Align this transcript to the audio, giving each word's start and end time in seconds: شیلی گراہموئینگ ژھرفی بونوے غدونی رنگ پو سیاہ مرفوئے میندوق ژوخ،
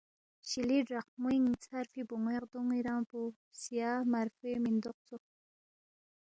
شیلی 0.49 0.79
گراہموئینگ 0.87 1.47
ژھرفی 1.65 2.01
بونوے 2.07 2.35
غدونی 2.41 2.79
رنگ 2.87 3.03
پو 3.09 3.19
سیاہ 3.61 4.07
مرفوئے 4.11 4.53
میندوق 4.63 4.97
ژوخ، 5.07 5.23